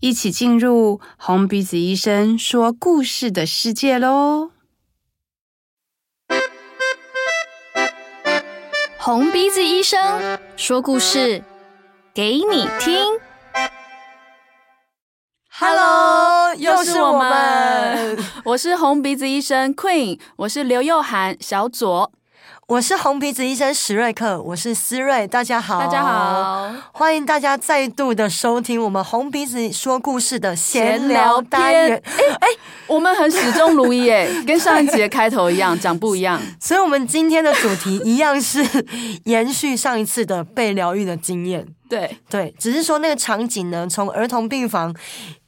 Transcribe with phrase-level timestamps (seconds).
[0.00, 4.50] 一起进入红鼻子医生说故事的世界喽！
[8.98, 11.44] 红鼻子医生说故事
[12.14, 13.20] 给你听。
[15.50, 22.10] Hello，又是我们， 我是红鼻子医生 Queen，我是刘又涵小左。
[22.66, 32.00] 我是红鼻子医生史瑞克，我是思瑞，大家好，大家好，欢迎大家再度的收听我们红鼻子说故事的闲聊单元。
[32.04, 32.48] 哎哎，
[32.86, 36.40] 我们很始终如一，哎， 跟上一集的开头一样，讲不一样。
[36.60, 38.64] 所以，我们今天的主题一样是
[39.24, 41.66] 延续上一次的被疗愈的经验。
[41.88, 44.94] 对对，只是说那个场景呢，从儿童病房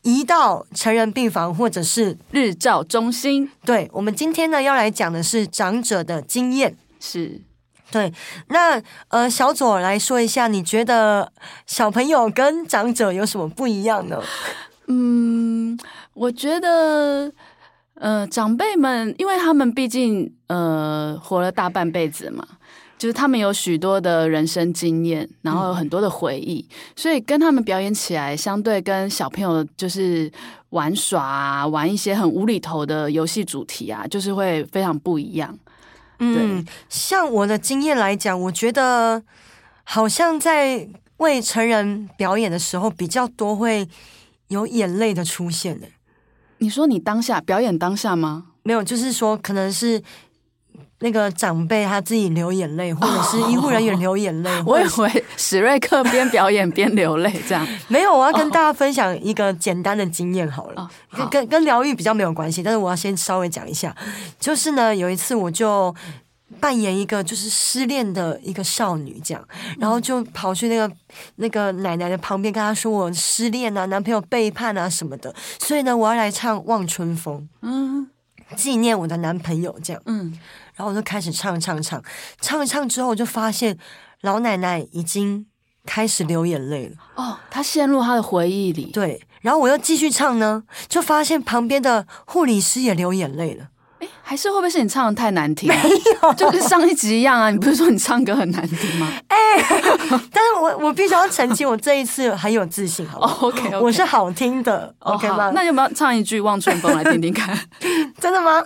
[0.02, 3.48] 移到成人病房，或者是日照中心。
[3.64, 6.74] 对，我们今天呢要来讲的是长者的经验。
[7.04, 7.40] 是，
[7.90, 8.12] 对，
[8.46, 11.32] 那呃，小左来说一下，你觉得
[11.66, 14.22] 小朋友跟长者有什么不一样呢？
[14.86, 15.76] 嗯，
[16.14, 17.32] 我觉得，
[17.94, 22.46] 呃，长辈们，因为他们毕竟呃活了大半辈子嘛，
[22.96, 30.30] 就是他们有许多的人生经验，然后有很多的回忆，嗯、所以跟他们表演起来，相对跟小朋友就是
[30.70, 35.58] 玩耍啊，玩一些很无厘头的游戏主题啊，就是会非常不一样。
[36.22, 39.22] 嗯，像我的经验来讲，我觉得
[39.82, 43.88] 好像在为成人表演的时候，比较多会
[44.48, 45.86] 有眼泪的出现呢。
[46.58, 48.46] 你说你当下表演当下吗？
[48.62, 50.00] 没有，就是说可能是
[51.02, 54.50] 那个长辈他自己流眼泪，或者是医护人员流眼泪。
[54.50, 57.66] 哦、我以为史瑞克边表演边流泪这样。
[57.88, 63.94] 没有，我要跟大家分享一个简单的经验好了，哦、跟跟跟疗愈比较没有关系，但是我要先稍微讲一下，
[64.40, 65.94] 就是呢，有一次我就。
[66.60, 69.42] 扮演一个就是失恋的一个少女，这样，
[69.80, 70.88] 然后就跑去那个
[71.36, 78.06] 那个奶奶的旁边，跟她说我失恋啊，男朋友背叛啊什么的，所以呢，我要来唱《望春风》，嗯，
[78.56, 80.38] 纪念我的男朋友，这样，嗯，
[80.76, 82.02] 然后我就开始唱唱唱，
[82.40, 83.76] 唱一唱之后，我就发现
[84.20, 85.46] 老奶奶已经
[85.84, 93.64] 开始流眼泪了，哦，她陷入她的回忆里，对，然后我又继续唱呢，就发现旁边的护理师也流眼泪了。
[94.00, 95.68] 哎还是会不会是你唱的太难听？
[95.68, 95.76] 没
[96.22, 97.50] 有，就跟上一集一样啊！
[97.50, 99.12] 你不是说你唱歌很难听吗？
[99.28, 99.71] 哎、欸，
[100.32, 103.46] 但是我我必须要澄清，我这一次很有自信，好不好？
[103.48, 105.50] OK，我是好听的，OK 吗？
[105.54, 107.58] 那要不要唱一句《望春风》来听听看？
[108.20, 108.62] 真的吗？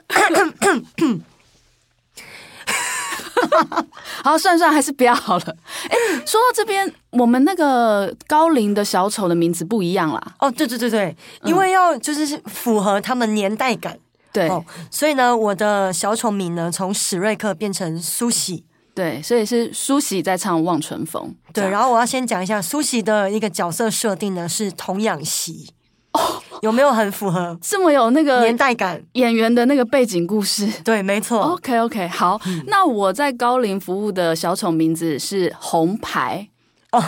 [4.25, 5.57] 好，算算，还是不要好了。
[5.89, 5.97] 哎，
[6.27, 10.21] 说到这边，我们那个高龄的小丑的名字不一样啦。
[10.41, 13.99] 哦，对对对对，因为要就是符合他们年代感。
[14.33, 18.65] 对、哦，所以呢，我的小丑名呢，从史瑞克变成苏喜。
[18.97, 21.23] 对，所以是苏喜在唱《望春风》。
[21.53, 25.69] 对，然后我要先讲一下苏喜的一个角色设定呢，是童养媳。
[26.13, 27.59] 哦，有没有很符合？
[27.61, 29.03] 这么有那个年代感？
[29.13, 30.67] 演员的那个背景故事？
[30.83, 31.41] 对，没错。
[31.43, 32.41] OK，OK，okay, okay, 好。
[32.47, 36.49] 嗯、那我在高龄服务的小丑名字是红牌。
[36.93, 37.03] 哦。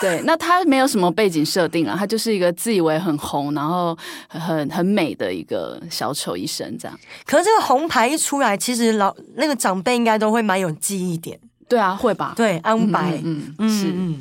[0.00, 3.96] 对，那他没有什么背景设定啊，他就是一个自以为很红，然后
[4.28, 6.98] 很很美的一个小丑医生这样。
[7.26, 11.38] 可是这个红牌一出来，其实老那个长辈应该都会蛮有记忆点。
[11.68, 12.34] 对啊，会吧？
[12.36, 14.20] 对，安白，嗯嗯是嗯。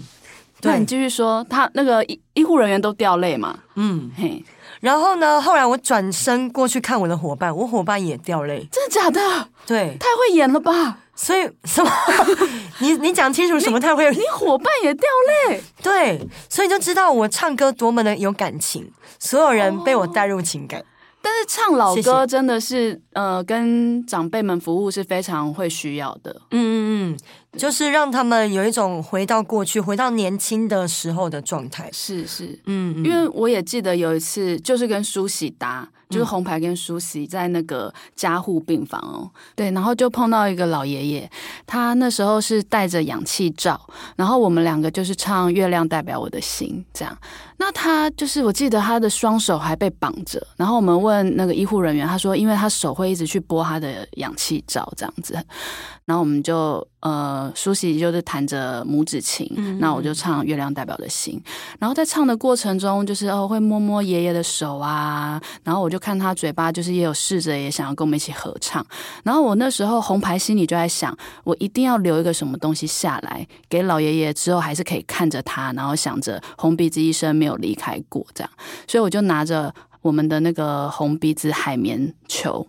[0.66, 3.59] 那你继续说，他那个医医护人员都掉泪嘛？
[3.75, 4.44] 嗯嘿。
[4.80, 8.66] 然后呢，后来我转身过去看我的伙伴，我伙伴也掉泪。
[8.72, 9.19] 真的假的？
[9.66, 11.00] 对，太会演了吧？
[11.16, 11.91] 所以什么？
[12.79, 13.79] 你你讲清楚什么？
[13.79, 15.03] 他会，你伙伴也掉
[15.50, 15.62] 泪。
[15.81, 20.79] 对，所以就知道我唱歌多么的有感情，所有人被我带入情感。
[20.81, 20.85] 哦，
[21.21, 26.36] 但是唱老歌真的是呃，跟长辈们服务是非常会需要的。
[26.51, 27.18] 嗯嗯嗯。
[27.57, 31.88] 就是让他们有一种回到过去、回到年轻的时候的状态。
[31.94, 41.30] 是是，嗯，嗯，因为我也记得有一次，就是跟舒喜搭，就是红牌跟舒西在那个加护病房哦，对，然后就碰到一个老爷爷，
[41.65, 43.80] 他那时候是戴着氧气罩，
[44.15, 47.18] 然后我们两个就是唱《月亮代表我的心》这样。
[47.63, 55.33] 那他就是，我记得他的双手还被绑着，然后我们问那个医护人员，他说，因为他手会一直去拨他的氧气罩这样子，
[56.04, 57.24] 然后我们就呃。
[57.24, 61.42] 呃，舒淇就是弹着拇指琴，嗯，那我就唱《月亮代表的心》，
[61.80, 68.86] 然后在唱的过程中，就是哦会摸摸爷爷的手啊，然后我就看他嘴巴，就是也有试着也想要跟我们一起合唱，
[69.24, 78.50] 然后我那时候红牌心里就在想，我一定要留一个什么东西下来给老爷爷，之后还是可以看着他，然后想着红鼻子医生没有离开过这样，
[78.88, 82.66] 所以我就拿着我们的那个红鼻子海绵球。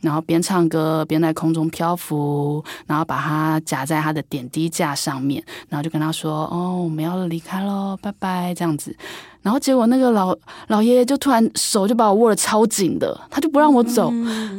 [0.00, 8.96] 然后边唱歌边在空中漂浮，然后把它夹在他的点滴架上面，然后就跟他说：“哦，我们要离开喽，拜拜。”这样子。
[9.42, 10.32] 然后结果那个老
[10.68, 14.12] 老爷爷就突然手就把我握得超紧的，他就不让我走。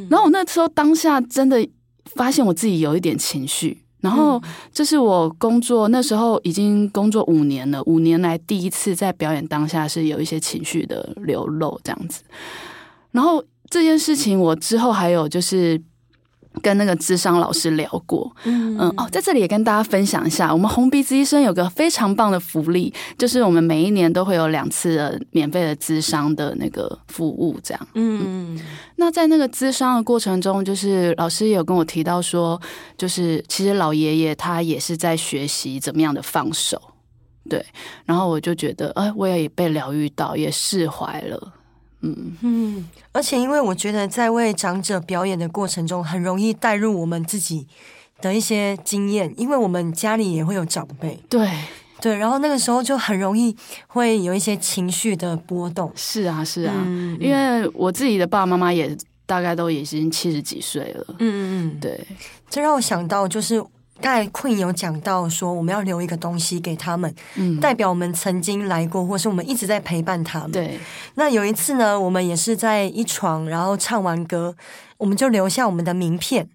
[0.10, 1.66] 然后我那时候当下真的
[2.04, 3.82] 发现我自己有一点情绪。
[4.02, 4.42] 然后
[4.74, 12.24] 这是我工作那时候已经工作五年了，五年来第一次在表演当下是有一些情绪的流露这样子。
[13.12, 13.44] 然后。
[13.72, 15.80] 这件事情我之后还有就是
[16.62, 18.78] 跟那个咨商老师聊过，嗯。
[18.78, 28.56] 嗯哦，在这里也跟大家分享一下，我们红鼻子医生有个非常棒的福利，就是我们每一年都会有两次的免费的咨商的那个服务，这样，嗯。
[28.56, 28.60] 嗯。
[28.96, 32.60] 那在那个咨商的过程中，就是老师也有跟我提到说，
[32.98, 36.82] 就是其实老爷爷他也是在学习怎么样的放手，
[37.50, 37.66] 对，
[38.06, 41.54] 然后我就觉得，哎，我也被疗愈到，也释怀了。
[42.02, 47.68] 嗯嗯，而且因为我觉得在为长者表演的过程中，很容易带入我们自己
[48.22, 51.50] 的一些经验，因为我们家里也会有长辈，对
[52.02, 53.56] 对，然后那个时候就很容易
[53.88, 55.92] 会有一些情绪的波动。
[55.96, 61.06] 是啊，是啊，嗯、因为我自己的爸爸妈妈也大概都已经七十几岁了。
[61.18, 62.08] 嗯嗯嗯，对，
[62.50, 63.64] 这让我想到就是。
[64.02, 70.52] 刚才 Queen 有讲到说，我们要留一个东西给他们，嗯，代表我们曾经来过，或是我们一直在陪伴他们。
[70.52, 70.80] 对。
[71.16, 74.56] 那有一次呢，我们也是在一床，然后唱完歌，
[74.98, 76.48] 我们就留下我们的名片，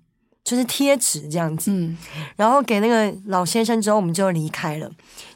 [0.42, 1.96] 就是贴纸这样子，嗯，
[2.36, 4.90] 然后给那个老先生之后，我们就离开了。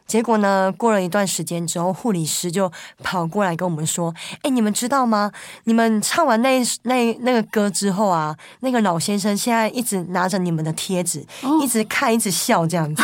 [0.08, 2.72] 结果呢，过了一段时间之后，护理师就
[3.02, 4.12] 跑过来跟我们说
[4.42, 5.30] ：“哎，你们知道吗？
[5.64, 13.02] 你们唱完那那那个歌之后啊，那个老先生现在一直拿着你们的贴纸，哦、一直看，一直笑这样子。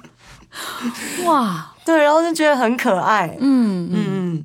[1.26, 3.36] 哇，对，然后就觉得很可爱。
[3.38, 4.44] 嗯嗯嗯。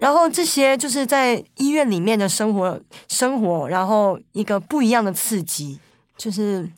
[0.00, 5.78] 然后这些就是在医院里面的生活，生活，然后一个不一样的刺激，
[6.16, 6.68] 就是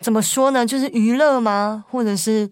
[0.00, 0.66] 怎么说呢？
[0.66, 1.82] 就是娱乐吗？
[1.88, 2.50] 或者是？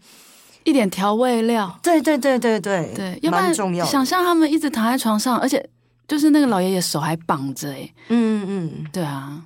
[0.64, 3.54] 一点调味料，对对对对对对，要不然
[3.84, 5.68] 想象他们一直躺在床上，而且
[6.06, 9.42] 就是那个老爷爷手还绑着，哎，嗯嗯，对啊，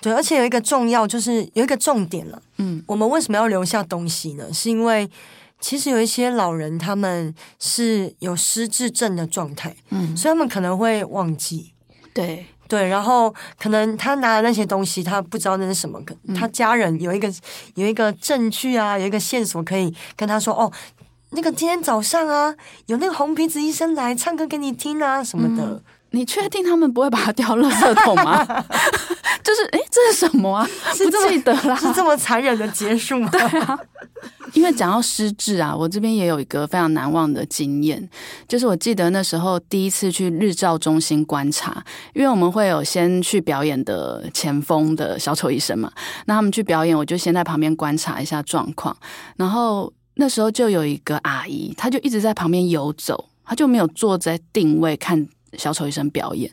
[0.00, 4.52] 对，而且有一个重要，就是有一个重点了，嗯，我们为什么要留下东西呢？
[4.52, 5.08] 是因为
[5.60, 11.72] 其实有一些老人他们是有失智症的状态，嗯，所以他们可能会忘记，
[12.12, 12.46] 对。
[12.72, 16.02] 对，然后可能他拿的那些东西，他不知道那是什么。
[16.34, 17.30] 他家人有一个
[17.74, 20.72] 有一个证据啊，有一个线索可以跟他说：“哦，
[21.32, 22.54] 那个今天早上啊，
[22.86, 25.62] 有那个红鼻子医生来唱歌给你听啊，什么的。
[25.64, 28.44] 嗯”你确定他们不会把它掉垃圾桶吗？
[29.42, 30.68] 就是，哎，这是什么啊？
[30.96, 33.28] 不记得啦，是这么残忍的结束吗？
[33.32, 33.78] 对啊。
[34.52, 38.06] 因为讲到失智啊，我这边也有一个非常难忘的经验，
[38.46, 41.82] 就是我记得那时候第一次去日照中心观察，
[42.12, 45.90] 因为我们会有先去表演的前锋的小丑医生嘛，
[46.26, 48.94] 那他们去表演，我就先在旁边观察一下状况，
[49.36, 55.26] 然后那时候就有一个阿姨，她就一直在旁边游走，她就没有坐在定位看
[55.58, 56.50] 小丑医生表演，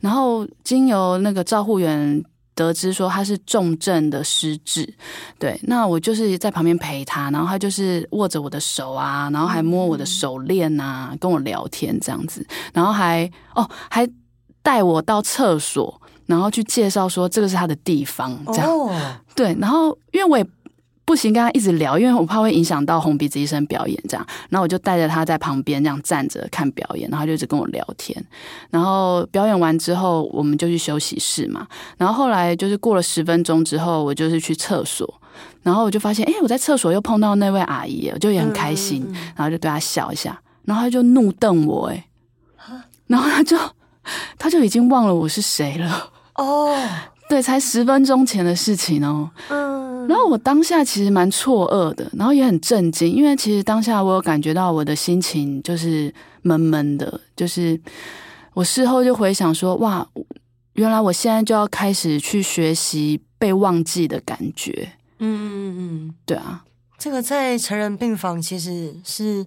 [0.00, 2.24] 然后经由那个照护员。
[2.54, 4.86] 得知说他是重症的失智，
[5.38, 14.06] 对，那我就是在旁边陪他，然后他就是握着我的手啊，然后还摸我的手链啊，跟我聊天这样子，然后还哦还
[14.62, 18.94] 带我到厕所，然后去介绍说这个是他的地方，这样，哦、
[19.34, 20.46] 对，然后因为我也。
[21.04, 24.26] 不行，跟他一直聊，因为我怕会影响到红鼻子医生表演这样。
[24.48, 28.24] 然后我就带着他在旁边这样站着看表演，然后就一直跟我聊天。
[28.70, 31.66] 然后表演完之后，我们就去休息室嘛。
[31.98, 35.20] 然后后来就是过了十分钟之后，我就是去厕所，
[35.62, 39.04] 然后我就发现，哎，我在厕所又碰到那位阿姨，我就也很开心，
[39.34, 42.06] 然后就对他笑一下，然后他就怒瞪我，哎，
[43.08, 43.58] 然后他就
[44.38, 46.10] 他就已经忘了我是谁了。
[46.36, 46.74] 哦，
[47.28, 49.30] 对，才十分钟前的事情哦。
[49.48, 49.81] 嗯。
[50.08, 57.80] 然后我当下其实蛮错愕的，然后也很震惊，因为其实当下我有感觉到我的心情就是闷闷的，就是
[58.54, 60.06] 我事后就回想说，哇，
[60.74, 64.92] 原来我现在就要开始去学习被忘记的感觉。
[65.18, 66.64] 嗯嗯嗯，对啊，
[66.98, 69.46] 这个在成人病房其实是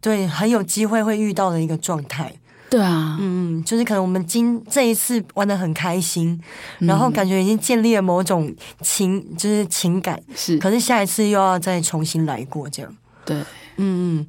[0.00, 2.34] 对很有机会会遇到的一个状态。
[2.70, 6.40] 对啊，嗯，就是可能我们今这一次玩的很开心，
[6.80, 12.96] 然后感觉已经建立了某种情，就是情感是，可是下一次又要再重新来过这样。
[13.24, 13.36] 对，
[13.76, 14.26] 嗯嗯，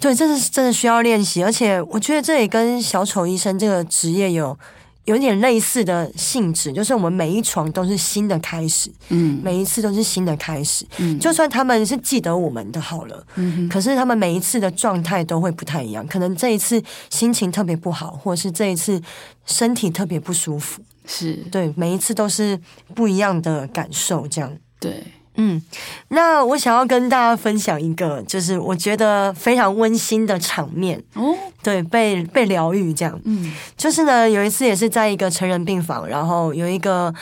[0.00, 4.58] 对，这是真的需要练习，而且我觉得这也跟小丑医生这个职业有。
[5.06, 19.00] 有点类似的性质，就是我们每一床都是新的开始，嗯，每一次都是新的开始，嗯，就算他们是记得我们的好了，嗯哼，可是他们每一次的状态都会不太一样，可能这一次心情特别不好，或者是这一次
[19.46, 21.34] 身体特别不舒服，是。
[21.50, 22.60] 对，每一次都是
[22.94, 25.02] 不一样的感受，这样，对。
[25.36, 25.62] 嗯，
[26.08, 31.02] 那我想要跟大家分享一个，就是我觉得非常温馨的场面。
[31.14, 37.14] 哦，对，被被疗愈这样，嗯，就是呢，有一次也是在一个成人病房，然后有一个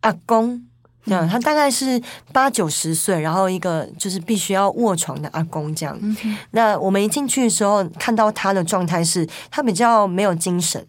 [0.00, 0.62] 阿公，
[1.04, 2.00] 这样，他大概是
[2.32, 6.16] 八九十岁，然后一个就是必须要卧床的阿公这样，嗯，
[6.52, 10.86] 那我们一进去的时候，看到他的状态是，他比较没有精神。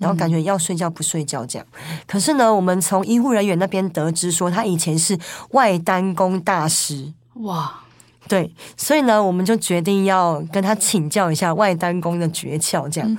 [0.00, 1.66] 然后感觉要睡觉不睡觉这样，
[2.06, 5.16] 可是呢，我们从医护人员那边得知说，他以前是
[5.50, 7.70] 外单工大师哇，
[8.26, 13.18] 对，所以呢，我们就决定要跟他请教一下外单工的诀窍这样。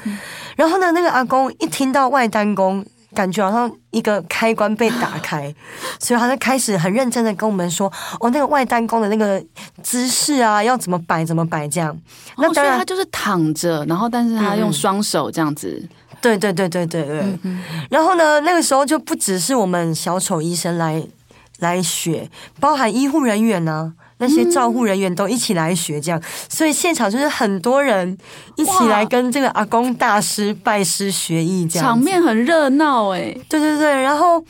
[0.56, 2.84] 然后呢，那个阿公一听到外单工，
[3.14, 5.54] 感觉好像一个开关被打开，
[6.02, 7.88] 所以他就开始很认真的跟我们说，
[8.20, 9.40] 哦，那个外单工的那个
[9.84, 11.96] 姿势啊，要怎么摆怎么摆这样。
[12.38, 15.88] 那当然他就是躺着，然后但是他用双手这样子。
[16.22, 17.40] 对对对对对对，
[17.90, 21.04] 然后呢，那个时候就不只是我们小丑医生来
[21.60, 28.18] 来学，包含医护人员呢、啊，那些照护人员都一起来学，这样，所以现场就是很多人
[28.56, 33.36] 一起来跟这个阿公大师拜师学艺，这样场面很热闹哎。
[33.50, 34.44] 对对对，然后。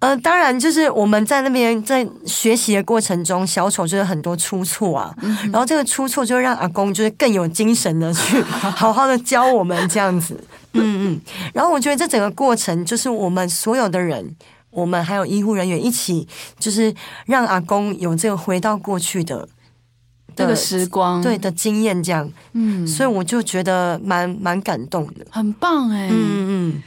[0.00, 10.40] 呃，当然，就是我们在那边在学习的过程中，小丑就是很多出错啊，嗯、然后这个出错就让阿公就是更有精神的去 好好的教我们这样子，
[10.72, 11.20] 嗯嗯，
[11.54, 14.36] 然后我觉得这整个过程就是我们所有的人，
[14.70, 16.26] 我们还有医护人员一起，
[16.58, 16.94] 就是
[17.26, 19.48] 让阿公有这个回到过去的
[20.36, 26.82] 这个时光，对的经验这样，嗯，所以我就觉得蛮蛮感动的，很棒哎，嗯嗯，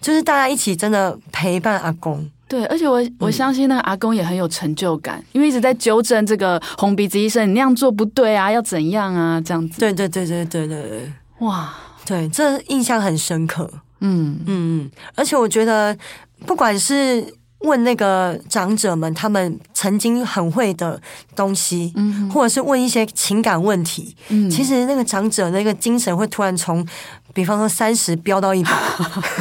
[0.00, 2.30] 就是大家一起真的陪伴阿公。
[2.46, 9.80] 对，而且我我相信那个阿公也很有成就感，嗯、因为一直在纠正这个红鼻子医生，你那样做不对啊，要怎样啊，这样子。
[9.80, 13.70] 对对对对对对对，哇，对，这印象很深刻。
[14.00, 14.38] 嗯。
[14.46, 15.96] 嗯嗯，而且我觉得，
[16.46, 17.24] 不管是
[17.60, 21.00] 问那个长者们，他们曾经很会的
[21.34, 26.86] 东西，嗯，或者是问一些情感问题，嗯，其实那个长者那个精神会突然从。
[27.32, 28.70] 比方说三十飙到一百，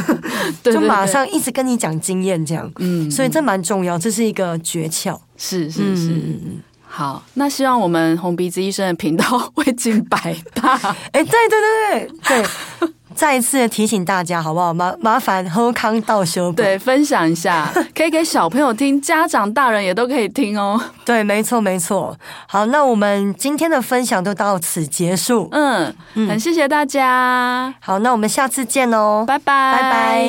[0.66, 6.64] 就马上一直跟你讲经验这样，嗯，所以这蛮重要，这是一个诀窍，是是是，嗯、
[6.96, 10.76] 好，那希望我们红鼻子医生的频道 会进百大，
[11.12, 12.50] 哎，对对对对对。
[13.16, 14.72] 再一次提醒大家，好不好？
[14.72, 20.80] 麻麻烦喝康道修，对，分享一下， 可以给小朋友听，家长大人也都可以听哦。
[21.04, 22.16] 对，没错，没错。
[22.48, 25.48] 好，那我们今天的分享就到此结束。
[25.52, 27.74] 嗯，嗯，很谢谢大家。
[27.82, 30.28] 好，那我们下次见哦，拜拜，拜拜。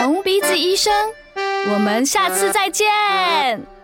[0.00, 0.92] 红鼻子医生，
[1.68, 3.79] 我们下次再见。